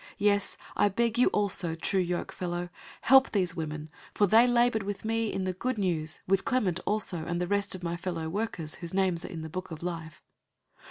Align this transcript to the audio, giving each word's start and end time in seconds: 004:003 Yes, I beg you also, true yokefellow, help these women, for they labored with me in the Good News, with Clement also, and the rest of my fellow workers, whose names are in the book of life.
004:003 0.03 0.07
Yes, 0.17 0.57
I 0.75 0.89
beg 0.89 1.19
you 1.19 1.27
also, 1.27 1.75
true 1.75 2.03
yokefellow, 2.03 2.69
help 3.01 3.29
these 3.29 3.55
women, 3.55 3.91
for 4.15 4.25
they 4.25 4.47
labored 4.47 4.81
with 4.81 5.05
me 5.05 5.31
in 5.31 5.43
the 5.43 5.53
Good 5.53 5.77
News, 5.77 6.21
with 6.27 6.43
Clement 6.43 6.79
also, 6.87 7.17
and 7.23 7.39
the 7.39 7.45
rest 7.45 7.75
of 7.75 7.83
my 7.83 7.95
fellow 7.95 8.27
workers, 8.27 8.73
whose 8.81 8.95
names 8.95 9.23
are 9.25 9.27
in 9.27 9.43
the 9.43 9.47
book 9.47 9.69
of 9.69 9.83
life. 9.83 10.23